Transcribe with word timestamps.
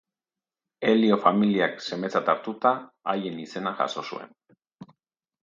Elio 0.93 1.17
familiak 1.25 1.77
semetzat 1.89 2.33
hartuta, 2.33 2.73
haien 3.15 3.39
izena 3.45 3.75
jaso 3.83 4.07
zuen. 4.09 4.35